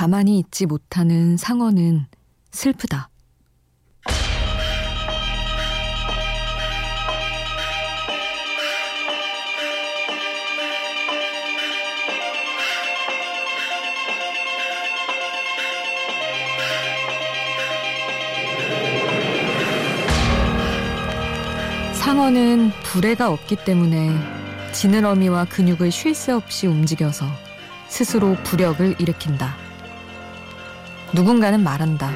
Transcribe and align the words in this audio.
가만히 0.00 0.38
있지 0.38 0.64
못하는 0.64 1.36
상어는 1.36 2.06
슬프다. 2.52 3.10
상어는 21.92 22.70
불에가 22.84 23.30
없기 23.30 23.56
때문에 23.66 24.16
지느러미와 24.72 25.44
근육을 25.44 25.90
쉴 25.90 26.14
새 26.14 26.32
없이 26.32 26.66
움직여서 26.66 27.26
스스로 27.88 28.34
부력을 28.44 28.96
일으킨다. 28.98 29.59
누군가는 31.12 31.62
말한다. 31.62 32.10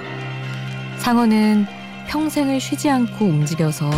상어는 0.98 1.66
평생을 2.06 2.60
쉬지 2.60 2.88
않고 2.88 3.24
움직여서 3.24 3.90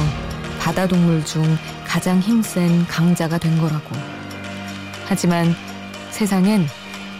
바다 0.59 0.87
동물 0.87 1.25
중 1.25 1.43
가장 1.87 2.19
힘센 2.19 2.87
강자가 2.87 3.39
된 3.39 3.59
거라고. 3.59 3.95
하지만 5.07 5.55
세상엔 6.11 6.67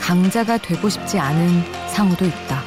강자가 0.01 0.57
되고 0.59 0.89
싶지 0.89 1.19
않은 1.19 1.63
상어도 1.89 2.25
있다. 2.25 2.63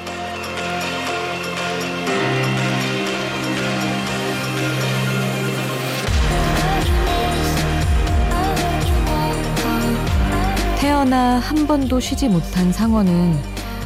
태어나 10.80 11.40
한 11.40 11.68
번도 11.68 12.00
쉬지 12.00 12.28
못한 12.30 12.72
상어는 12.72 13.38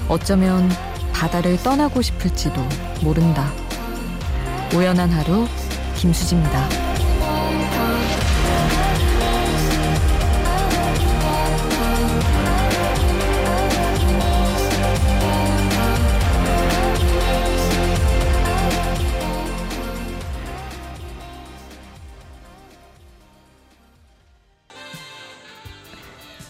어쩌면 0.10 0.70
바다를 1.14 1.58
떠나고 1.58 2.02
싶을지도 2.02 2.62
모른다. 3.02 3.52
우연한 4.74 5.12
하루 5.12 5.48
김수지입니다. 5.96 6.84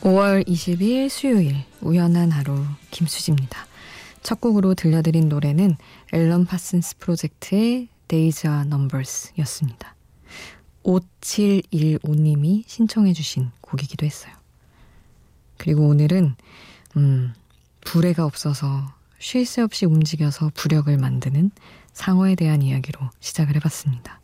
5월 0.03 0.45
22일 0.45 1.07
수요일 1.07 1.55
우연한 1.79 2.31
하루 2.31 2.65
김수지입니다. 2.91 3.72
첫 4.23 4.39
곡으로 4.39 4.73
들려드린 4.73 5.27
노래는 5.27 5.75
앨런 6.13 6.45
파슨스 6.45 6.97
프로젝트의 6.97 7.89
Days 8.07 8.47
are 8.47 8.61
Numbers 8.61 9.33
였습니다. 9.39 9.95
5715님이 10.83 12.63
신청해 12.65 13.13
주신 13.13 13.51
곡이기도 13.61 14.05
했어요. 14.05 14.33
그리고 15.57 15.87
오늘은 15.87 16.35
음, 16.97 17.33
불해가 17.81 18.25
없어서 18.25 18.93
쉴 19.19 19.45
새 19.45 19.61
없이 19.61 19.85
움직여서 19.85 20.51
부력을 20.53 20.95
만드는 20.97 21.51
상어에 21.93 22.35
대한 22.35 22.61
이야기로 22.61 22.99
시작을 23.19 23.55
해봤습니다. 23.57 24.19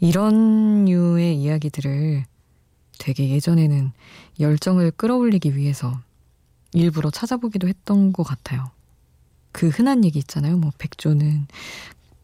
이런 0.00 0.86
류의 0.86 1.36
이야기들을 1.36 2.24
되게 2.98 3.28
예전에는 3.30 3.92
열정을 4.40 4.92
끌어올리기 4.92 5.56
위해서 5.56 6.00
일부러 6.74 7.10
찾아보기도 7.10 7.68
했던 7.68 8.12
것 8.12 8.24
같아요. 8.24 8.70
그 9.52 9.68
흔한 9.68 10.04
얘기 10.04 10.18
있잖아요. 10.18 10.56
뭐 10.58 10.72
백조는 10.76 11.46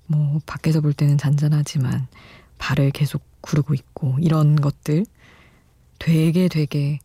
뭐 0.06 0.40
밖에서 0.44 0.80
볼 0.80 0.92
때는 0.92 1.16
잔잔하지만 1.16 2.08
발을 2.58 2.90
계속 2.90 3.22
구르고 3.40 3.74
있고 3.74 4.16
이런 4.20 4.56
것들 4.56 5.06
되게 5.98 6.48
되게 6.48 6.98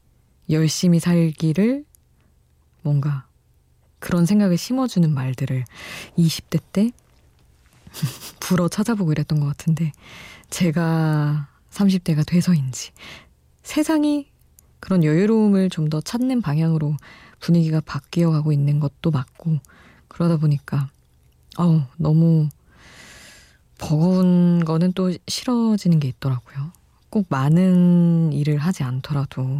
열심히 0.49 0.99
살기를 0.99 1.85
뭔가 2.81 3.27
그런 3.99 4.25
생각을 4.25 4.57
심어주는 4.57 5.11
말들을 5.13 5.63
20대 6.17 6.59
때 6.73 6.91
불어 8.41 8.67
찾아보고 8.67 9.11
이랬던 9.11 9.39
것 9.39 9.45
같은데 9.45 9.91
제가 10.49 11.47
30대가 11.71 12.25
돼서인지 12.25 12.91
세상이 13.63 14.29
그런 14.79 15.03
여유로움을 15.03 15.69
좀 15.69 15.89
더 15.89 16.01
찾는 16.01 16.41
방향으로 16.41 16.95
분위기가 17.45 17.79
바뀌어 17.79 18.31
가고 18.31 18.51
있는 18.51 18.79
것도 18.79 19.11
맞고 19.11 19.59
그러다 20.07 20.37
보니까 20.37 20.89
어우 21.57 21.83
너무 21.97 22.49
버거운 23.77 24.65
거는 24.65 24.93
또 24.93 25.13
싫어지는 25.27 25.99
게 25.99 26.07
있더라고요. 26.07 26.71
꼭 27.11 27.27
많은 27.29 28.33
일을 28.33 28.57
하지 28.57 28.81
않더라도 28.83 29.59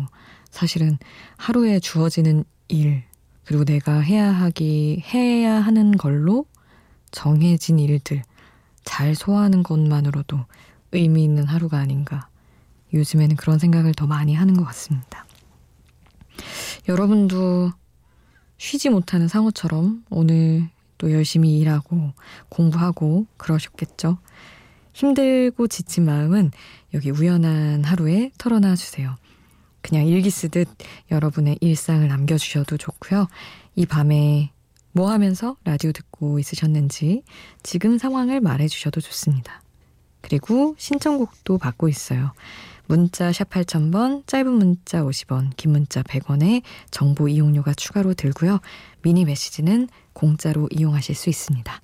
사실은 0.49 0.97
하루에 1.37 1.79
주어지는 1.79 2.43
일 2.69 3.03
그리고 3.43 3.63
내가 3.65 3.99
해야 3.99 4.31
하기 4.31 5.03
해야 5.13 5.53
하는 5.59 5.91
걸로 5.91 6.47
정해진 7.11 7.77
일들 7.77 8.23
잘 8.83 9.13
소화하는 9.13 9.61
것만으로도 9.61 10.39
의미 10.91 11.23
있는 11.23 11.45
하루가 11.45 11.77
아닌가 11.77 12.29
요즘에는 12.95 13.35
그런 13.35 13.59
생각을 13.59 13.93
더 13.93 14.07
많이 14.07 14.33
하는 14.33 14.57
것 14.57 14.65
같습니다. 14.65 15.24
여러분도 16.87 17.71
쉬지 18.57 18.89
못하는 18.89 19.27
상어처럼 19.27 20.05
오늘 20.09 20.69
또 20.97 21.11
열심히 21.11 21.57
일하고 21.59 22.13
공부하고 22.49 23.25
그러셨겠죠? 23.37 24.17
힘들고 24.93 25.67
지친 25.67 26.05
마음은 26.05 26.51
여기 26.93 27.11
우연한 27.11 27.83
하루에 27.83 28.31
털어놔 28.37 28.75
주세요. 28.75 29.15
그냥 29.81 30.07
일기 30.07 30.29
쓰듯 30.29 30.67
여러분의 31.11 31.57
일상을 31.61 32.07
남겨주셔도 32.07 32.77
좋고요. 32.77 33.27
이 33.75 33.85
밤에 33.85 34.51
뭐 34.93 35.11
하면서 35.11 35.57
라디오 35.65 35.91
듣고 35.91 36.39
있으셨는지 36.39 37.23
지금 37.61 37.97
상황을 37.97 38.39
말해주셔도 38.39 39.01
좋습니다. 39.01 39.61
그리고 40.21 40.73
신청곡도 40.77 41.57
받고 41.57 41.89
있어요. 41.89 42.31
문자 42.87 43.31
샵 43.31 43.49
8000번, 43.49 44.27
짧은 44.27 44.51
문자 44.51 45.01
50원, 45.03 45.55
긴 45.57 45.71
문자 45.71 46.03
100원에 46.03 46.61
정보 46.91 47.27
이용료가 47.27 47.73
추가로 47.73 48.13
들고요. 48.13 48.59
미니 49.01 49.25
메시지는 49.25 49.87
공짜로 50.13 50.67
이용하실 50.71 51.15
수 51.15 51.29
있습니다. 51.29 51.81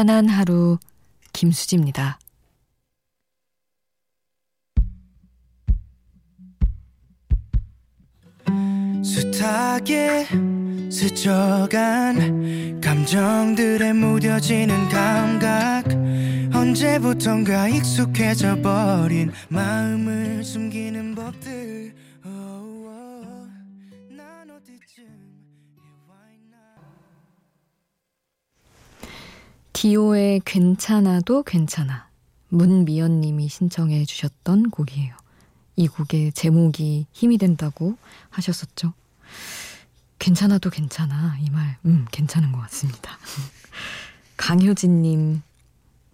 우연한 0.00 0.30
하루 0.30 0.78
김수지입니다. 1.34 2.18
숱하게 9.04 10.26
스쳐간 10.90 12.80
감정들에 12.80 13.92
무뎌지는 13.92 14.88
감각 14.88 15.84
언제부턴가 16.54 17.68
익숙해져 17.68 18.56
버린 18.62 19.30
마음을 19.50 20.42
숨기는 20.42 21.14
법들 21.14 21.92
디오의 29.80 30.42
괜찮아도 30.44 31.42
괜찮아. 31.42 32.10
문미연 32.50 33.22
님이 33.22 33.48
신청해 33.48 34.04
주셨던 34.04 34.68
곡이에요. 34.68 35.16
이 35.76 35.88
곡의 35.88 36.32
제목이 36.32 37.06
힘이 37.12 37.38
된다고 37.38 37.96
하셨었죠. 38.28 38.92
괜찮아도 40.18 40.68
괜찮아. 40.68 41.38
이 41.40 41.48
말, 41.48 41.78
음, 41.86 42.04
괜찮은 42.12 42.52
것 42.52 42.60
같습니다. 42.60 43.16
강효진 44.36 45.00
님, 45.00 45.40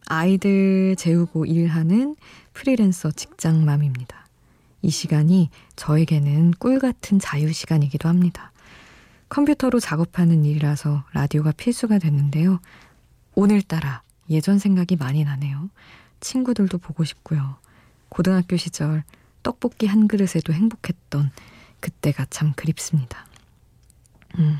아이들 0.06 0.94
재우고 0.96 1.46
일하는 1.46 2.14
프리랜서 2.52 3.10
직장맘입니다. 3.10 4.28
이 4.82 4.90
시간이 4.90 5.50
저에게는 5.74 6.52
꿀 6.60 6.78
같은 6.78 7.18
자유 7.18 7.52
시간이기도 7.52 8.08
합니다. 8.08 8.52
컴퓨터로 9.28 9.80
작업하는 9.80 10.44
일이라서 10.44 11.02
라디오가 11.12 11.50
필수가 11.50 11.98
됐는데요. 11.98 12.60
오늘따라 13.36 14.02
예전 14.30 14.58
생각이 14.58 14.96
많이 14.96 15.22
나네요. 15.22 15.68
친구들도 16.20 16.78
보고 16.78 17.04
싶고요. 17.04 17.58
고등학교 18.08 18.56
시절 18.56 19.04
떡볶이 19.42 19.86
한 19.86 20.08
그릇에도 20.08 20.52
행복했던 20.52 21.30
그때가 21.80 22.26
참 22.30 22.54
그립습니다. 22.56 23.26
음. 24.38 24.56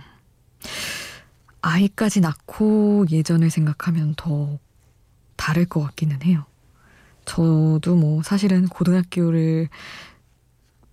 아이까지 1.62 2.20
낳고 2.20 3.06
예전을 3.10 3.50
생각하면 3.50 4.14
더 4.14 4.58
다를 5.36 5.64
것 5.64 5.80
같기는 5.80 6.22
해요. 6.22 6.44
저도 7.24 7.96
뭐 7.96 8.22
사실은 8.22 8.68
고등학교를 8.68 9.68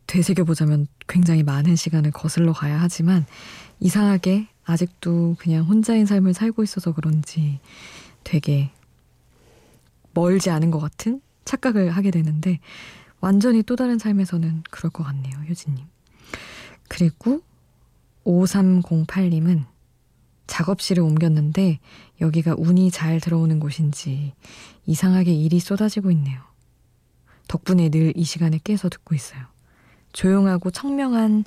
되새겨보자면 0.08 0.88
굉장히 1.08 1.44
많은 1.44 1.76
시간을 1.76 2.12
거슬러 2.12 2.54
가야 2.54 2.80
하지만 2.82 3.26
이상하게 3.80 4.48
아직도 4.66 5.36
그냥 5.40 5.66
혼자인 5.66 6.06
삶을 6.06 6.34
살고 6.34 6.64
있어서 6.64 6.94
그런지 6.94 7.60
되게 8.24 8.72
멀지 10.14 10.50
않은 10.50 10.72
것 10.72 10.80
같은 10.80 11.22
착각을 11.46 11.92
하게 11.92 12.12
되는데 12.12 12.60
완전히 13.20 13.64
또 13.64 13.76
다른 13.76 13.98
삶에서는 14.00 14.64
그럴 14.70 14.90
것 14.92 15.04
같네요, 15.04 15.36
효진님. 15.50 15.86
그리고 16.88 17.42
5308님은 18.26 19.66
작업실을 20.48 21.04
옮겼는데 21.04 21.80
여기가 22.22 22.56
운이 22.58 22.92
잘 22.92 23.20
들어오는 23.20 23.60
곳인지 23.60 24.34
이상하게 24.86 25.34
일이 25.34 25.60
쏟아지고 25.60 26.12
있네요. 26.12 26.42
덕분에 27.48 27.90
늘 27.90 28.14
이 28.16 28.24
시간에 28.24 28.60
깨서 28.64 28.90
듣고 28.90 29.16
있어요. 29.16 29.42
조용하고 30.14 30.72
청명한 30.72 31.46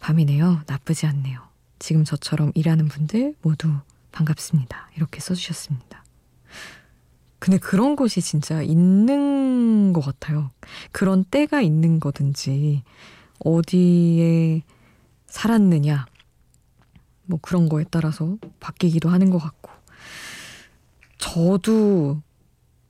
밤이네요. 0.00 0.62
나쁘지 0.66 1.06
않네요. 1.06 1.40
지금 1.86 2.02
저처럼 2.02 2.50
일하는 2.56 2.88
분들 2.88 3.36
모두 3.42 3.72
반갑습니다. 4.10 4.90
이렇게 4.96 5.20
써주셨습니다. 5.20 6.04
근데 7.38 7.58
그런 7.58 7.94
곳이 7.94 8.20
진짜 8.20 8.60
있는 8.60 9.92
것 9.92 10.00
같아요. 10.00 10.50
그런 10.90 11.22
때가 11.22 11.60
있는 11.60 12.00
거든지, 12.00 12.82
어디에 13.38 14.64
살았느냐, 15.28 16.06
뭐 17.26 17.38
그런 17.40 17.68
거에 17.68 17.84
따라서 17.88 18.36
바뀌기도 18.58 19.08
하는 19.08 19.30
것 19.30 19.38
같고, 19.38 19.70
저도 21.18 22.20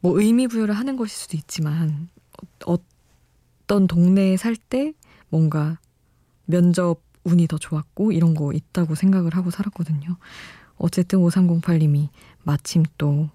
뭐 0.00 0.18
의미 0.18 0.48
부여를 0.48 0.74
하는 0.74 0.96
것일 0.96 1.14
수도 1.14 1.36
있지만, 1.36 2.08
어떤 2.64 3.86
동네에 3.88 4.38
살 4.38 4.56
때 4.56 4.94
뭔가 5.28 5.78
면접 6.46 7.05
운이 7.26 7.48
더 7.48 7.58
좋았고 7.58 8.12
이런 8.12 8.34
거 8.34 8.52
있다고 8.52 8.94
생각을 8.94 9.34
하고 9.34 9.50
살았거든요. 9.50 10.16
어쨌든 10.78 11.20
5308님이 11.20 12.08
마침 12.42 12.84
또 12.98 13.28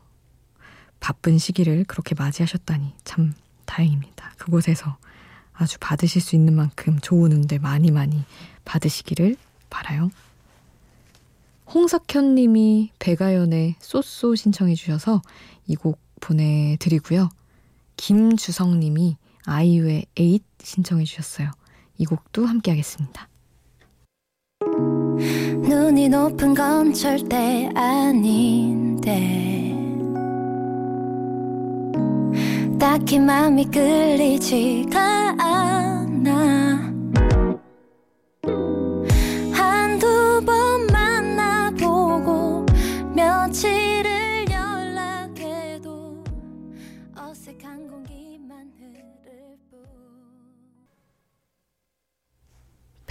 바쁜 1.00 1.38
시기를 1.38 1.84
그렇게 1.86 2.16
맞이하셨다니 2.16 2.94
참 3.04 3.34
다행입니다. 3.66 4.34
그곳에서 4.38 4.98
아주 5.54 5.78
받으실 5.80 6.22
수 6.22 6.36
있는 6.36 6.56
만큼 6.56 7.00
좋은 7.00 7.32
운들 7.32 7.60
많이 7.60 7.92
많이 7.92 8.24
받으시기를 8.66 9.36
바라요. 9.70 10.10
홍석현 11.74 12.36
님이 12.36 12.92
백아연의 13.00 13.76
so 13.80 14.08
so 14.08 14.36
신청해 14.36 14.76
주셔서 14.76 15.22
이 15.68 15.76
곡 15.76 16.00
보내드리고요. 16.20 17.30
김주성 17.98 18.80
님이 18.80 19.18
아이유의 19.46 20.06
에잇 20.18 20.44
신청해 20.62 21.06
주셨어요. 21.06 21.52
이 21.98 22.06
곡도 22.06 22.46
함께 22.46 22.72
하겠습니다. 22.72 23.31
눈이 25.92 26.08
높은 26.08 26.54
건 26.54 26.94
절대 26.94 27.70
아닌데. 27.76 29.12
딱히 32.80 33.20
마음이 33.20 33.66
끌리지가 33.66 35.36
않아 35.38 36.71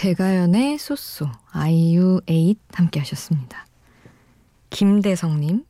백아연의 0.00 0.78
so 0.78 1.04
so 1.04 1.30
아이유 1.50 2.22
에잇 2.26 2.58
함께 2.72 3.00
하셨습니다. 3.00 3.66
김대성님 4.70 5.66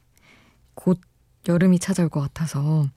곧 0.75 1.01
여름이 1.49 1.81
찾아올 1.81 2.09
것 2.09 2.21
같아서 2.21 2.89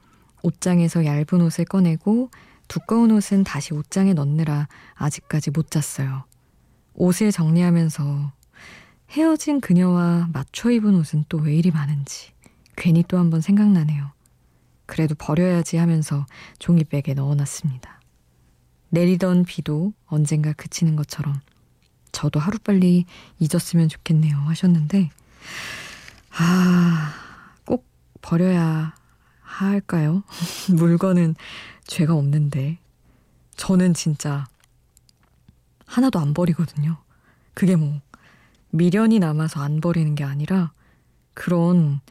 옷장에서 0.44 1.06
얇은 1.06 1.42
옷을 1.42 1.66
꺼내고 1.66 2.30
두꺼운 2.68 3.10
옷은 3.10 3.46
다시 3.46 3.74
옷장에 3.74 4.14
넣느라 4.14 4.68
아직까지 4.94 5.50
못 5.50 5.72
잤어요. 5.72 6.26
옷을 6.94 7.32
정리하면서 7.32 8.32
헤어진 9.10 9.60
그녀와 9.60 10.30
맞춰 10.32 10.70
입은 10.70 10.94
옷은 10.94 11.26
또 11.30 11.40
왜 11.40 11.56
이리 11.56 11.72
많은지 11.72 12.32
괜히 12.76 13.04
또 13.08 13.18
한번 13.18 13.42
생각나네요. 13.42 14.12
그래도 14.86 15.16
버려야지 15.16 15.78
하면서 15.78 16.28
종이백에 16.60 17.16
넣어놨습니다. 17.16 18.03
내리던 18.94 19.46
비도 19.46 19.94
언젠가 20.06 20.54
그치는 20.54 20.96
것처럼 20.96 21.40
저도 22.12 22.40
하루빨리 22.40 23.06
잊었으면 23.40 23.90
좋겠네요 23.90 24.38
하셨는데 24.38 25.10
아, 26.38 27.14
꼭 27.66 27.86
버려야 28.22 28.96
할까요? 29.42 30.24
물건은 30.74 31.36
죄가 31.86 32.14
없는데. 32.16 32.80
저는 33.56 33.94
진짜 33.94 34.48
하나도 35.86 36.20
안 36.20 36.34
버리거든요. 36.34 36.98
그게 37.54 37.76
뭐 37.76 38.02
미련이 38.72 39.20
남아서 39.20 39.62
안 39.62 39.80
버리는 39.80 40.16
게 40.16 40.24
아니라 40.24 40.72
그런 41.36 42.02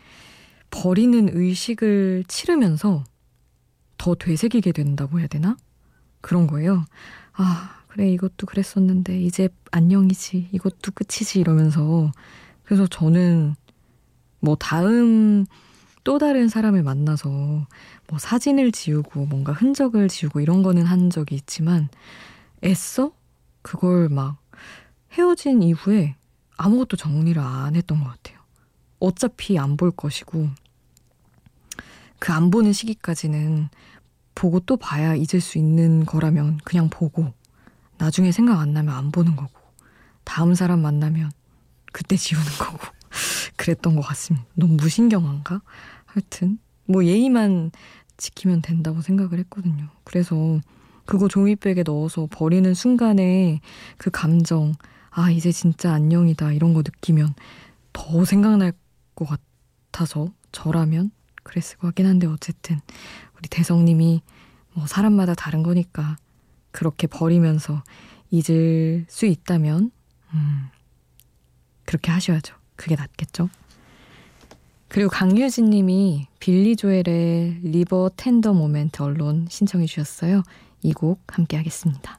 버리는 0.71 1.29
의식을 1.33 2.25
치르면서 2.29 3.03
더 3.99 4.15
되새기게 4.15 4.71
된다고 4.71 5.19
해야 5.19 5.27
되나? 5.27 5.57
그런 6.23 6.47
거예요. 6.47 6.85
아, 7.35 7.77
그래, 7.89 8.11
이것도 8.11 8.47
그랬었는데, 8.47 9.21
이제 9.21 9.49
안녕이지, 9.71 10.49
이것도 10.53 10.93
끝이지, 10.95 11.41
이러면서. 11.41 12.11
그래서 12.65 12.87
저는 12.87 13.55
뭐 14.41 14.57
다음 14.57 15.45
또 16.05 16.19
다른 16.19 16.49
사람을 16.49 16.83
만나서 16.83 17.29
뭐 17.31 18.19
사진을 18.19 18.73
지우고 18.73 19.27
뭔가 19.27 19.53
흔적을 19.53 20.09
지우고 20.09 20.41
이런 20.41 20.63
거는 20.63 20.85
한 20.85 21.11
적이 21.11 21.37
있지만 21.37 21.89
애써 22.65 23.13
그걸 23.63 24.09
막 24.09 24.39
헤어진 25.13 25.63
이후에 25.63 26.17
아무것도 26.57 26.97
정리를 26.97 27.41
안 27.41 27.77
했던 27.77 28.01
것 28.03 28.07
같아요. 28.11 28.39
어차피 29.01 29.59
안 29.59 29.77
볼 29.77 29.91
것이고 29.93 30.49
그 32.19 32.33
안 32.33 32.51
보는 32.51 32.73
시기까지는 32.73 33.69
보고 34.35 34.61
또 34.61 34.77
봐야 34.77 35.15
잊을 35.15 35.41
수 35.41 35.59
있는 35.59 36.05
거라면 36.05 36.59
그냥 36.65 36.89
보고 36.89 37.33
나중에 37.99 38.33
생각 38.33 38.61
안 38.61 38.73
나면 38.73 38.95
안 38.95 39.13
보는 39.13 39.37
거고 39.37 39.53
다음 40.25 40.55
사람 40.55 40.81
만나면 40.81 41.31
그때 41.93 42.17
지우는 42.17 42.47
거고 42.59 42.79
그랬던 43.57 43.95
것 43.95 44.03
같습니다. 44.03 44.47
너무 44.55 44.75
무신경한가? 44.75 45.61
하여튼 46.07 46.59
뭐 46.87 47.05
예의만 47.05 47.71
지키면 48.17 48.63
된다고 48.63 49.03
생각을 49.03 49.39
했거든요. 49.41 49.89
그래서 50.05 50.61
그거 51.05 51.29
종이백에 51.29 51.83
넣어서 51.85 52.29
버리는 52.31 52.73
순간에 52.75 53.61
그 53.97 54.11
감정, 54.11 54.73
아, 55.11 55.31
이제 55.31 55.53
진짜 55.53 55.93
안녕이다, 55.93 56.53
이런 56.53 56.75
거 56.75 56.81
느끼면 56.81 57.35
더 57.93 58.25
생각날 58.25 58.73
것 59.15 59.29
같아서 59.29 60.29
저라면 60.53 61.11
그랬을 61.43 61.79
것 61.79 61.89
같긴 61.89 62.07
한데 62.07 62.27
어쨌든 62.27 62.81
우리 63.43 63.49
대성님이 63.49 64.23
뭐 64.75 64.87
사람마다 64.87 65.35
다른 65.35 65.65
거니까 65.65 66.17
그렇게 66.71 67.09
버리면서 67.09 67.83
잊을 68.31 69.05
수 69.09 69.27
있다면, 69.27 69.91
음, 70.33 70.69
그렇게 71.85 72.13
하셔야죠. 72.13 72.55
그게 72.77 72.95
낫겠죠? 72.95 73.51
그리고 74.89 75.11
강유진 75.11 75.71
님이 75.71 76.29
빌리 76.39 76.77
조엘의 76.77 77.61
리버 77.65 78.13
텐더 78.17 78.53
모멘트 78.55 79.03
언론 79.03 79.47
신청해 79.51 79.87
주셨어요. 79.87 80.43
이 80.83 80.93
곡 80.93 81.21
함께 81.37 81.57
하겠습니다. 81.57 82.19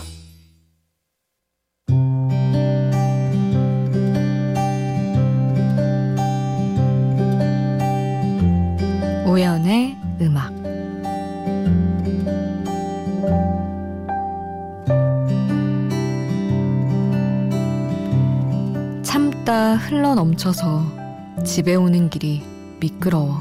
넘쳐서 20.31 20.83
집에 21.43 21.75
오는 21.75 22.09
길이 22.09 22.43
미끄러워 22.79 23.39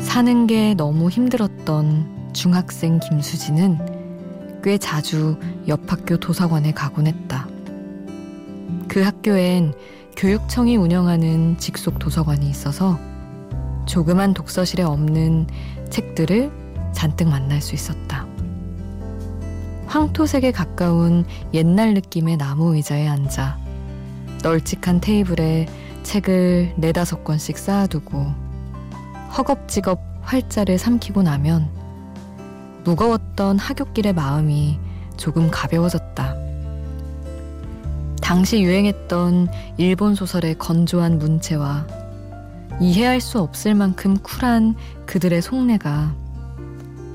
사는 0.00 0.46
게 0.46 0.74
너무 0.74 1.10
힘들었던 1.10 2.30
중학생 2.32 3.00
김수지는 3.00 3.78
꽤 4.62 4.78
자주 4.78 5.38
옆 5.68 5.92
학교 5.92 6.16
도서관에 6.16 6.72
가곤 6.72 7.06
했다. 7.06 7.46
그 8.88 9.02
학교엔 9.02 9.74
교육청이 10.16 10.76
운영하는 10.76 11.58
직속 11.58 11.98
도서관이 11.98 12.48
있어서 12.48 12.98
조그만 13.84 14.32
독서실에 14.32 14.82
없는 14.82 15.46
책들을 15.90 16.50
잔뜩 16.92 17.28
만날 17.28 17.60
수 17.60 17.74
있었다. 17.74 18.25
황토색에 19.86 20.52
가까운 20.52 21.24
옛날 21.54 21.94
느낌의 21.94 22.36
나무 22.36 22.74
의자에 22.74 23.06
앉아 23.06 23.58
널찍한 24.42 25.00
테이블에 25.00 25.66
책을 26.02 26.74
네다섯 26.76 27.24
권씩 27.24 27.58
쌓아두고 27.58 28.26
허겁지겁 29.36 30.00
활자를 30.22 30.78
삼키고 30.78 31.22
나면 31.22 31.68
무거웠던 32.84 33.58
하굣길의 33.58 34.12
마음이 34.12 34.78
조금 35.16 35.50
가벼워졌다. 35.50 36.36
당시 38.22 38.62
유행했던 38.62 39.48
일본 39.76 40.14
소설의 40.14 40.58
건조한 40.58 41.18
문체와 41.18 41.86
이해할 42.80 43.20
수 43.20 43.40
없을 43.40 43.74
만큼 43.74 44.16
쿨한 44.18 44.74
그들의 45.06 45.42
속내가 45.42 46.14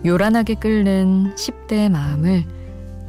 요란하게 0.06 0.56
끓는 0.56 1.36
10대의 1.36 1.90
마음을 1.90 2.46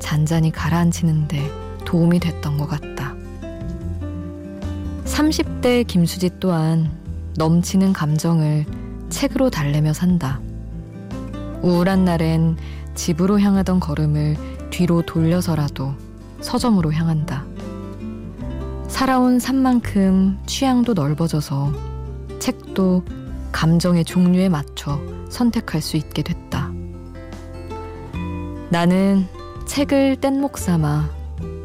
잔잔히 0.02 0.50
가라앉히는데 0.50 1.50
도움이 1.86 2.18
됐던 2.18 2.58
것 2.58 2.66
같다. 2.66 3.14
30대 5.04 5.86
김수지 5.86 6.30
또한 6.40 6.90
넘치는 7.36 7.92
감정을 7.92 8.66
책으로 9.08 9.48
달래며 9.48 9.92
산다. 9.92 10.40
우울한 11.62 12.04
날엔 12.04 12.56
집으로 12.94 13.40
향하던 13.40 13.80
걸음을 13.80 14.36
뒤로 14.70 15.02
돌려서라도 15.02 15.94
서점으로 16.40 16.92
향한다. 16.92 17.46
살아온 18.88 19.38
산만큼 19.38 20.38
취향도 20.46 20.94
넓어져서 20.94 21.72
책도 22.38 23.04
감정의 23.52 24.04
종류에 24.04 24.48
맞춰 24.48 25.00
선택할 25.30 25.80
수 25.80 25.96
있게 25.96 26.22
됐다. 26.22 26.72
나는 28.70 29.26
책을 29.72 30.16
뗏목 30.16 30.58
삼아 30.58 31.08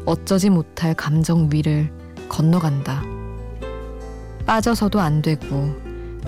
어쩌지 0.06 0.48
못할 0.48 0.94
감정 0.94 1.50
위를 1.52 1.92
건너간다. 2.30 3.02
빠져서도 4.46 4.98
안 4.98 5.20
되고 5.20 5.74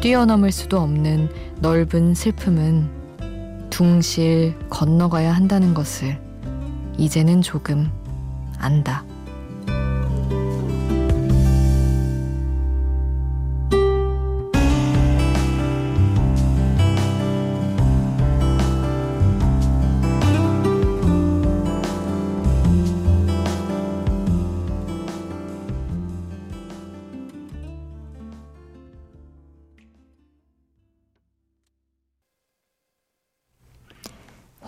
뛰어넘을 0.03 0.53
수도 0.53 0.79
없는 0.79 1.31
넓은 1.61 2.13
슬픔은 2.13 3.71
둥실 3.71 4.59
건너가야 4.69 5.33
한다는 5.33 5.73
것을 5.73 6.21
이제는 6.99 7.41
조금 7.41 7.91
안다. 8.59 9.03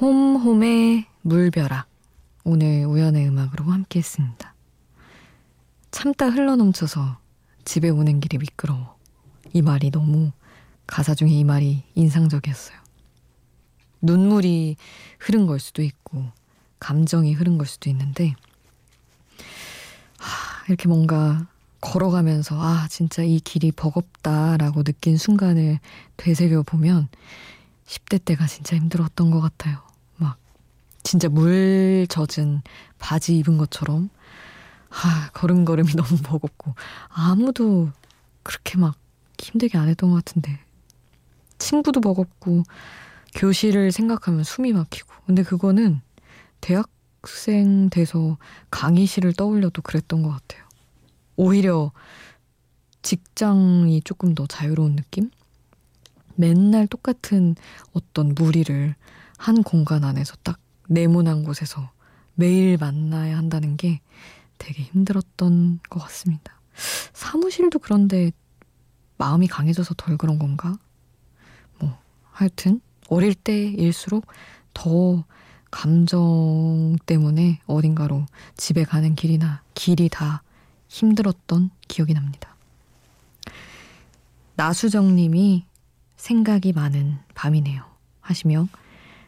홈홈의 0.03 1.07
물벼락 1.21 1.87
오늘 2.43 2.87
우연의 2.87 3.29
음악으로 3.29 3.67
함께 3.67 4.01
했습니다. 4.01 4.53
참다 5.93 6.31
흘러넘쳐서 6.31 7.19
집에 7.65 7.89
오는 7.89 8.19
길이 8.19 8.37
미끄러워. 8.39 8.99
이 9.53 9.63
말이 9.63 9.93
너무 9.93 10.33
가사 10.89 11.15
중에 11.15 11.29
이 11.29 11.45
말이 11.45 11.85
인상적이었어요. 11.95 12.77
눈물이 14.01 14.75
흐른 15.21 15.47
걸 15.47 15.61
수도 15.61 15.83
있고 15.83 16.25
감정이 16.81 17.33
흐른 17.33 17.57
걸 17.57 17.69
수도 17.69 17.89
있는데 17.89 18.35
하, 20.19 20.65
이렇게 20.67 20.89
뭔가 20.89 21.47
걸어가면서 21.81 22.61
아 22.61 22.89
진짜 22.91 23.23
이 23.23 23.39
길이 23.39 23.71
버겁다라고 23.71 24.83
느낀 24.83 25.17
순간을 25.17 25.79
되새겨 26.17 26.65
보면 26.65 27.09
10대 27.87 28.25
때가 28.25 28.49
진짜 28.49 28.75
힘들었던 28.75 29.31
것 29.31 29.41
같아요. 29.41 29.92
진짜 31.03 31.29
물 31.29 32.07
젖은 32.09 32.63
바지 32.99 33.37
입은 33.39 33.59
것처럼 33.59 34.11
아, 34.91 35.31
걸음걸음이 35.33 35.93
너무 35.97 36.17
버겁고 36.23 36.75
아무도 37.09 37.91
그렇게 38.43 38.79
막 38.79 38.97
힘들게 39.39 39.79
안 39.79 39.89
했던 39.89 40.11
것 40.11 40.17
같은데 40.17 40.61
친구도 41.59 42.01
버겁고 42.01 42.65
교실을 43.35 43.93
생각하면 43.93 44.45
숨이 44.45 44.73
막히고 44.73 45.13
근데 45.27 45.43
그거는 45.43 46.01
대학생 46.61 47.89
돼서 47.91 48.39
강의실을 48.71 49.33
떠올려도 49.33 49.83
그랬던 49.83 50.23
것 50.23 50.31
같아요. 50.31 50.65
오히려 51.37 51.93
직장이 53.03 54.01
조금 54.03 54.35
더 54.35 54.47
자유로운 54.47 54.97
느낌? 54.97 55.31
맨날 56.35 56.87
똑같은 56.87 57.57
어떤 57.93 58.35
무리를 58.35 58.95
한 59.39 59.63
공간 59.63 60.05
안에서 60.05 60.37
딱 60.43 60.59
네모난 60.93 61.45
곳에서 61.45 61.91
매일 62.35 62.77
만나야 62.79 63.37
한다는 63.37 63.77
게 63.77 64.01
되게 64.59 64.83
힘들었던 64.83 65.81
것 65.89 66.01
같습니다. 66.01 66.61
사무실도 67.13 67.79
그런데 67.79 68.31
마음이 69.19 69.47
강해져서 69.47 69.95
덜 69.97 70.17
그런 70.17 70.39
건가? 70.39 70.77
뭐, 71.79 71.99
하여튼, 72.31 72.81
어릴 73.09 73.35
때일수록 73.35 74.27
더 74.75 75.25
감정 75.71 76.97
때문에 77.07 77.61
어딘가로 77.67 78.27
집에 78.57 78.85
가는 78.85 79.15
길이나 79.15 79.63
길이 79.75 80.09
다 80.09 80.43
힘들었던 80.89 81.71
기억이 81.89 82.15
납니다. 82.15 82.55
나수정 84.55 85.17
님이 85.17 85.65
생각이 86.17 86.73
많은 86.73 87.19
밤이네요. 87.35 87.85
하시며 88.21 88.69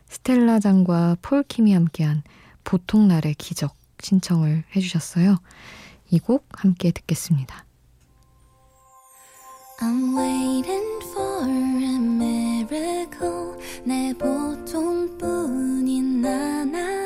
스텔라 0.09 0.61
장과 0.61 1.17
폴킴이 1.23 1.73
함께한 1.73 2.23
보통 2.65 3.09
날의 3.09 3.35
기적 3.35 3.75
신청을 4.01 4.65
해주셨어요. 4.75 5.39
이 6.11 6.19
곡 6.19 6.47
함께 6.53 6.91
듣겠습니다. 6.93 7.65
I'm 9.81 10.17
waiting 10.17 11.05
for 11.11 11.49
a 11.49 11.97
miracle 11.99 13.59
내 13.85 14.13
보통뿐인 14.15 15.43
나날 16.23 17.04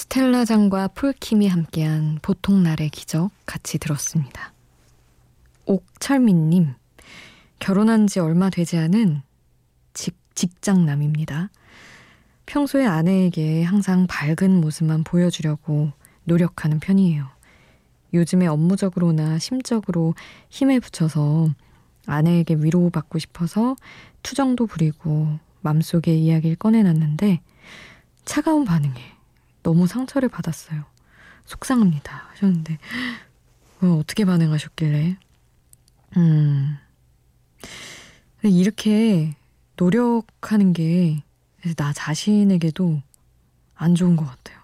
스텔라 0.00 0.46
장과 0.46 0.88
폴킴이 0.88 1.46
함께한 1.46 2.20
보통 2.22 2.62
날의 2.62 2.88
기적 2.88 3.30
같이 3.44 3.78
들었습니다. 3.78 4.54
옥철민님, 5.66 6.72
결혼한 7.58 8.06
지 8.06 8.18
얼마 8.18 8.48
되지 8.48 8.78
않은 8.78 9.20
직, 9.92 10.16
직장남입니다. 10.34 11.50
평소에 12.46 12.86
아내에게 12.86 13.62
항상 13.62 14.06
밝은 14.06 14.58
모습만 14.62 15.04
보여주려고 15.04 15.92
노력하는 16.24 16.80
편이에요. 16.80 17.26
요즘에 18.14 18.46
업무적으로나 18.46 19.38
심적으로 19.38 20.14
힘에 20.48 20.80
붙여서 20.80 21.50
아내에게 22.06 22.54
위로받고 22.54 23.18
싶어서 23.18 23.76
투정도 24.22 24.66
부리고 24.66 25.38
맘속에 25.60 26.16
이야기를 26.16 26.56
꺼내놨는데 26.56 27.42
차가운 28.24 28.64
반응에 28.64 29.19
너무 29.70 29.86
상처를 29.86 30.28
받았어요. 30.28 30.84
속상합니다. 31.44 32.28
하셨는데 32.32 32.78
어, 33.82 33.86
어떻게 34.00 34.24
반응하셨길래? 34.24 35.16
음 36.16 36.76
이렇게 38.42 39.34
노력하는 39.76 40.72
게 40.72 41.22
나 41.76 41.92
자신에게도 41.92 43.02
안 43.74 43.94
좋은 43.94 44.16
것 44.16 44.24
같아요. 44.24 44.58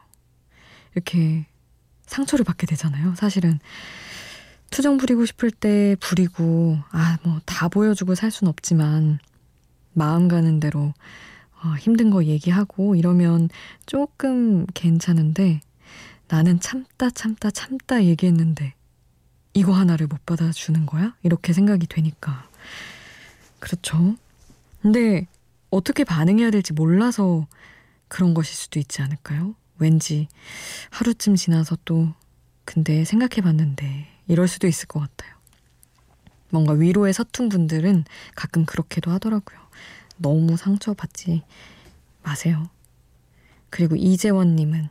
이렇게 0.94 1.44
상처를 2.06 2.42
받게 2.42 2.66
되잖아요. 2.66 3.14
사실은 3.16 3.58
투정 4.70 4.96
부리고 4.96 5.26
싶을 5.26 5.50
때 5.50 5.94
부리고 6.00 6.78
아 6.90 7.18
뭐 7.22 7.38
다 7.44 7.68
보여주고 7.68 8.14
살 8.14 8.30
순 8.30 8.48
없지만 8.48 9.18
마음 9.92 10.26
가는 10.28 10.58
대로 10.58 10.94
어, 11.62 11.75
힘든 11.78 12.10
거 12.10 12.25
얘기하고 12.25 12.96
이러면 12.96 13.48
조금 13.86 14.66
괜찮은데 14.75 15.60
나는 16.28 16.60
참다 16.60 17.10
참다 17.10 17.50
참다 17.50 18.04
얘기했는데 18.04 18.75
이거 19.54 19.72
하나를 19.72 20.06
못 20.06 20.25
받아주는 20.26 20.84
거야? 20.86 21.14
이렇게 21.22 21.52
생각이 21.52 21.86
되니까. 21.86 22.48
그렇죠. 23.58 24.16
근데 24.82 25.26
어떻게 25.70 26.04
반응해야 26.04 26.50
될지 26.50 26.72
몰라서 26.72 27.46
그런 28.08 28.34
것일 28.34 28.54
수도 28.54 28.78
있지 28.78 29.02
않을까요? 29.02 29.54
왠지 29.78 30.28
하루쯤 30.90 31.36
지나서 31.36 31.76
또 31.84 32.12
근데 32.64 33.04
생각해 33.04 33.40
봤는데 33.42 34.08
이럴 34.28 34.48
수도 34.48 34.66
있을 34.66 34.86
것 34.88 35.00
같아요. 35.00 35.34
뭔가 36.50 36.72
위로에 36.72 37.12
서툰 37.12 37.48
분들은 37.48 38.04
가끔 38.34 38.64
그렇게도 38.66 39.10
하더라고요. 39.10 39.58
너무 40.16 40.56
상처받지 40.56 41.42
마세요. 42.23 42.68
그리고 43.70 43.96
이재원님은 43.96 44.88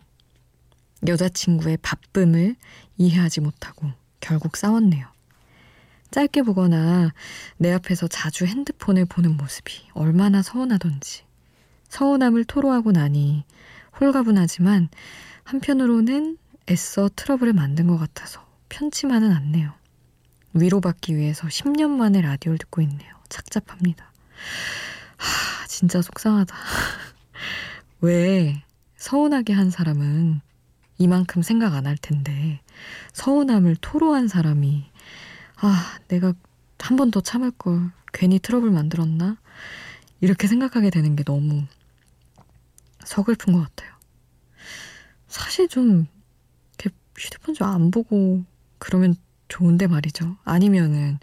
여자친구의 1.08 1.78
바쁨을 1.78 2.56
이해하지 2.98 3.42
못하고 3.42 3.92
결국 4.20 4.58
싸웠네요. 4.58 5.08
짧게 6.12 6.44
보거나 6.44 7.14
내 7.58 7.74
앞에서 7.74 8.08
자주 8.08 8.46
핸드폰을 8.46 9.06
보는 9.06 9.38
모습이 9.38 9.88
얼마나 9.94 10.42
서운하던지. 10.42 11.24
서운함을 11.90 12.46
토로하고 12.46 12.92
나니 12.92 13.44
홀가분하지만 14.00 14.90
한편으로는 15.44 16.38
애써 16.70 17.10
트러블을 17.16 17.54
만든 17.54 17.88
것 17.88 17.98
같아서 17.98 18.46
편치만은 18.70 19.32
않네요. 19.32 19.74
위로받기 20.54 21.16
위해서 21.16 21.48
10년 21.48 21.90
만에 21.90 22.22
라디오를 22.22 22.58
듣고 22.58 22.82
있네요. 22.82 23.14
착잡합니다. 23.30 24.12
하, 25.18 25.68
진짜 25.68 26.02
속상하다. 26.02 26.56
왜 28.02 28.64
서운하게 28.98 29.54
한 29.54 29.70
사람은 29.70 30.42
이만큼 30.98 31.42
생각 31.42 31.74
안 31.74 31.86
할 31.88 31.98
텐데 31.98 32.62
서운함을 33.14 33.76
토로한 33.78 34.28
사람이 34.28 34.90
아 35.58 36.00
내가 36.08 36.34
한 36.80 36.98
번 36.98 37.10
더 37.12 37.20
참을 37.22 37.52
걸 37.52 37.92
괜히 38.14 38.38
트러블 38.40 38.70
만들었나 38.72 39.38
이렇게 40.22 40.48
생각하게 40.48 40.90
되는 40.92 41.16
게 41.16 41.24
너무 41.24 41.66
서글픈 43.04 43.54
것 43.54 43.62
같아요. 43.62 43.92
사실 45.28 45.68
좀 45.68 46.08
이렇게 46.78 46.96
휴대폰 47.18 47.56
좀 47.56 47.68
안 47.68 47.92
보고 47.92 48.44
그러면 48.78 49.16
좋은데 49.48 49.88
말이죠. 49.88 50.38
아니면은 50.44 51.20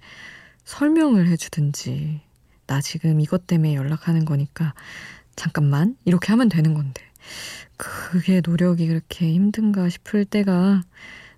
설명을 0.65 1.29
해주든지 1.29 2.21
나 2.67 2.81
지금 2.81 3.21
이것 3.21 3.47
때문에 3.47 3.75
연락하는 3.75 4.25
거니까 4.25 4.75
잠깐만 5.37 5.97
이렇게 6.05 6.29
하면 6.29 6.49
되는 6.49 6.75
건데 6.75 7.03
그게 7.77 8.41
노력이 8.45 8.87
그렇게 8.87 9.33
힘든가 9.33 9.89
싶을 9.89 10.25
때가 10.25 10.83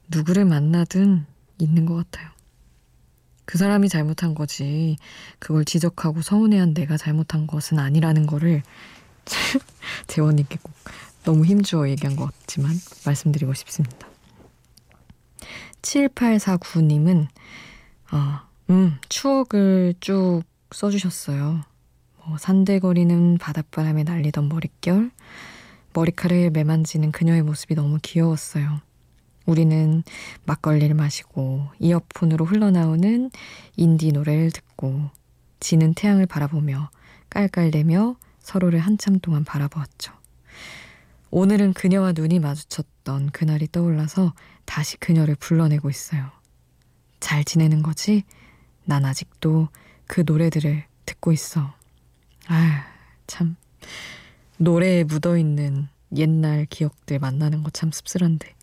누구를 0.08 0.44
만나든 0.44 1.24
있는 1.58 1.86
것 1.86 1.94
같아요. 1.94 2.30
그 3.46 3.58
사람이 3.58 3.88
잘못한 3.88 4.34
거지 4.34 4.96
그걸 5.38 5.64
지적하고 5.64 6.22
서운해한 6.22 6.74
내가 6.74 6.96
잘못한 6.96 7.46
것은 7.46 7.78
아니라는 7.78 8.26
거를 8.26 8.62
재원님께 10.06 10.58
꼭 10.62 10.72
너무 11.24 11.44
힘주어 11.44 11.88
얘기한 11.88 12.16
것 12.16 12.26
같지만 12.26 12.72
말씀드리고 13.06 13.54
싶습니다. 13.54 14.08
7849님은 15.82 17.28
어, 18.12 18.40
음, 18.70 18.98
추억을 19.08 19.94
쭉 20.00 20.42
써주셨어요. 20.74 21.62
뭐 22.26 22.38
산들거리는 22.38 23.38
바닷바람에 23.38 24.02
날리던 24.02 24.48
머릿결, 24.48 25.10
머리카락을 25.92 26.50
매만지는 26.50 27.12
그녀의 27.12 27.42
모습이 27.42 27.74
너무 27.74 27.98
귀여웠어요. 28.02 28.80
우리는 29.46 30.02
막걸리를 30.44 30.94
마시고 30.94 31.68
이어폰으로 31.78 32.44
흘러나오는 32.46 33.30
인디 33.76 34.10
노래를 34.10 34.50
듣고 34.50 35.10
지는 35.60 35.94
태양을 35.94 36.26
바라보며 36.26 36.90
깔깔대며 37.30 38.16
서로를 38.40 38.80
한참 38.80 39.18
동안 39.20 39.44
바라보았죠. 39.44 40.12
오늘은 41.30 41.74
그녀와 41.74 42.12
눈이 42.12 42.38
마주쳤던 42.38 43.30
그날이 43.30 43.68
떠올라서 43.70 44.34
다시 44.64 44.96
그녀를 44.96 45.34
불러내고 45.34 45.90
있어요. 45.90 46.30
잘 47.20 47.44
지내는 47.44 47.82
거지? 47.82 48.24
난 48.84 49.04
아직도 49.04 49.68
그 50.06 50.22
노래들을 50.26 50.84
듣고 51.06 51.32
있어. 51.32 51.74
아, 52.48 52.86
참. 53.26 53.56
노래에 54.58 55.04
묻어 55.04 55.36
있는 55.36 55.88
옛날 56.16 56.66
기억들 56.66 57.18
만나는 57.18 57.62
거 57.62 57.70
참 57.70 57.90
씁쓸한데. 57.90 58.54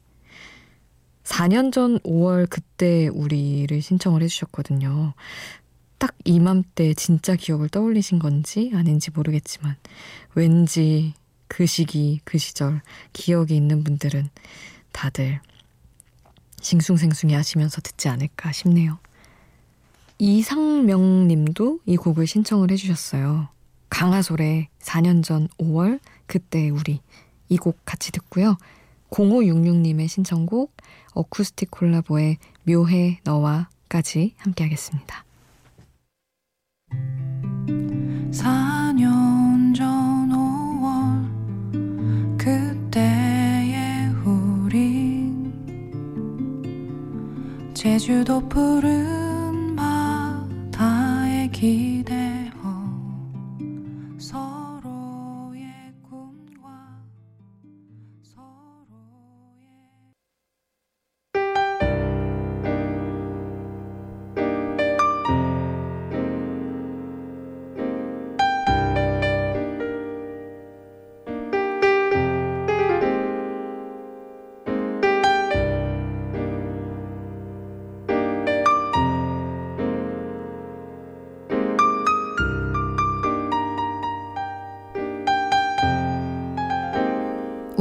4년 1.24 1.72
전 1.72 2.00
5월 2.00 2.50
그때 2.50 3.08
우리를 3.08 3.82
신청을 3.82 4.22
해주셨거든요. 4.24 5.14
딱 5.98 6.16
이맘때 6.26 6.94
진짜 6.96 7.36
기억을 7.36 7.70
떠올리신 7.70 8.20
건지 8.20 8.72
아닌지 8.74 9.12
모르겠지만 9.12 9.76
왠지 10.34 11.14
그 11.48 11.66
시기, 11.66 12.20
그 12.24 12.38
시절 12.38 12.82
기억이 13.14 13.56
있는 13.56 13.84
분들은 13.84 14.30
다들 14.92 15.40
싱숭생숭해 16.62 17.36
하시면서 17.36 17.82
듣지 17.82 18.10
않을까 18.10 18.52
싶네요. 18.52 19.00
이상명 20.24 21.28
님도 21.28 21.80
이 21.88 21.98
곡을 21.98 22.28
신청을 22.28 22.70
해주셨어요. 22.70 23.48
강하솔의 23.90 24.68
4년 24.80 25.24
전 25.24 25.48
5월 25.60 26.00
그때 26.28 26.70
우리 26.70 27.00
이 27.50 27.58
곡 27.58 27.80
같이 27.86 28.12
듣고요. 28.12 28.56
0566님의 29.10 30.08
신청곡 30.08 30.74
어쿠스틱 31.16 31.72
콜라보의 31.72 32.38
묘해 32.68 33.20
너와까지 33.24 34.36
함께 34.38 34.66
하겠습니다. 34.66 35.26
4년 38.32 39.74
전 39.76 40.30
5월 40.30 42.38
그때의 42.38 44.08
우린 44.24 45.52
제주도 47.74 48.40
푸른 48.48 49.21
바 51.62 51.91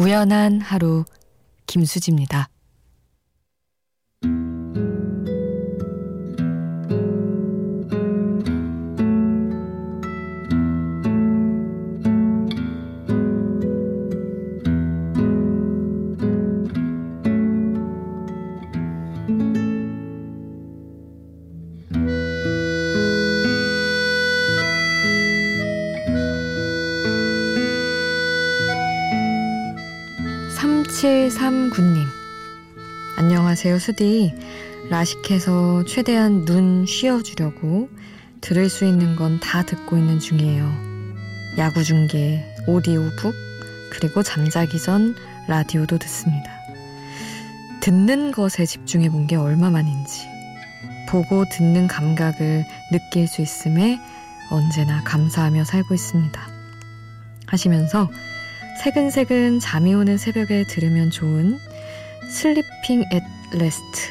우연한 0.00 0.62
하루 0.62 1.04
김수지입니다. 1.66 2.48
(3739님) 31.00 32.04
안녕하세요 33.16 33.78
수디. 33.78 34.34
라식해서 34.90 35.84
최대한 35.86 36.44
눈 36.44 36.84
쉬어주려고 36.84 37.88
들을 38.42 38.68
수 38.68 38.84
있는 38.84 39.16
건 39.16 39.40
다 39.40 39.62
듣고 39.62 39.96
있는 39.96 40.18
중이에요. 40.18 40.70
야구 41.56 41.82
중계 41.84 42.44
오디오북 42.66 43.34
그리고 43.92 44.22
잠자기 44.22 44.78
전 44.78 45.14
라디오도 45.48 45.96
듣습니다. 45.98 46.50
듣는 47.80 48.30
것에 48.30 48.66
집중해 48.66 49.08
본 49.08 49.26
게 49.26 49.36
얼마만인지 49.36 50.26
보고 51.08 51.46
듣는 51.50 51.86
감각을 51.86 52.66
느낄 52.92 53.26
수 53.26 53.40
있음에 53.40 53.98
언제나 54.50 55.02
감사하며 55.04 55.64
살고 55.64 55.94
있습니다. 55.94 56.40
하시면서 57.46 58.10
새근새근 58.82 59.60
잠이 59.60 59.92
오는 59.92 60.16
새벽에 60.16 60.64
들으면 60.64 61.10
좋은 61.10 61.58
Sleeping 62.30 63.04
At 63.12 63.22
Last 63.52 64.10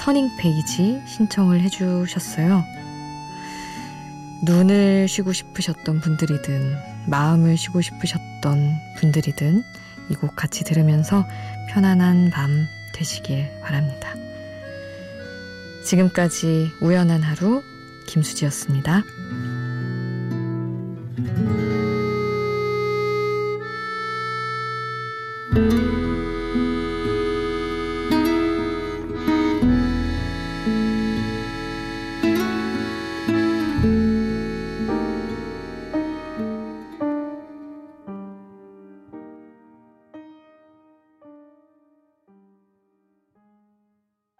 Turning 0.00 0.30
Page 0.38 1.02
신청을 1.06 1.60
해주셨어요. 1.60 2.64
눈을 4.42 5.06
쉬고 5.06 5.34
싶으셨던 5.34 6.00
분들이든 6.00 6.76
마음을 7.08 7.58
쉬고 7.58 7.82
싶으셨던 7.82 8.78
분들이든 8.96 9.62
이 10.08 10.14
곡 10.14 10.34
같이 10.34 10.64
들으면서 10.64 11.26
편안한 11.68 12.30
밤 12.30 12.66
되시길 12.94 13.60
바랍니다. 13.60 14.14
지금까지 15.84 16.70
우연한 16.80 17.22
하루 17.22 17.62
김수지였습니다. 18.06 19.02